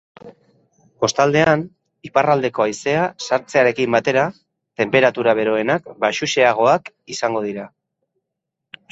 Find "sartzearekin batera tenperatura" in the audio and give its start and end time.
3.27-5.35